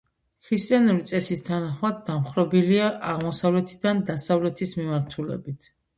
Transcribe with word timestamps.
ქრისტიანული 0.45 1.03
წესის 1.09 1.43
თანახმად, 1.49 2.01
დამხრობილია 2.07 2.89
აღმოსავლეთიდან 3.11 4.03
დასავლეთის 4.09 4.75
მიმართულებით. 4.81 5.71